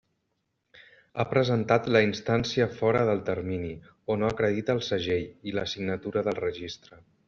Ha 1.17 1.25
presentat 1.33 1.89
la 1.97 2.01
instància 2.07 2.69
fora 2.79 3.05
del 3.11 3.23
termini 3.29 3.71
o 4.15 4.19
no 4.25 4.35
acredita 4.35 4.79
el 4.79 4.85
segell 4.93 5.33
i 5.53 5.59
la 5.61 5.71
signatura 5.77 6.31
del 6.31 6.45
registre. 6.47 7.05